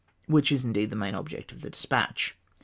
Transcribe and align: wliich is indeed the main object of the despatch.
wliich 0.27 0.51
is 0.51 0.63
indeed 0.63 0.89
the 0.89 0.95
main 0.95 1.13
object 1.13 1.51
of 1.51 1.61
the 1.61 1.69
despatch. 1.69 2.35